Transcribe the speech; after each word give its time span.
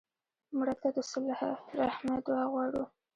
مړه 0.57 0.75
ته 0.81 0.87
د 0.95 0.97
صله 1.11 1.33
رحمي 1.81 2.15
دعا 2.25 2.43
غواړو 2.51 2.83